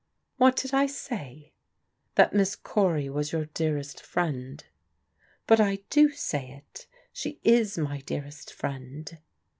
What 0.37 0.55
did 0.55 0.73
I 0.73 0.87
say?" 0.87 1.53
That 2.15 2.33
Miss 2.33 2.55
Cory 2.55 3.07
was 3.07 3.31
your 3.31 3.45
dearest 3.45 4.01
friend." 4.03 4.63
*' 5.03 5.45
But 5.45 5.61
I 5.61 5.81
do 5.91 6.09
say 6.09 6.63
it. 6.65 6.87
She 7.13 7.39
is 7.43 7.77
my 7.77 7.99
dearest 8.01 8.51
friend." 8.51 9.19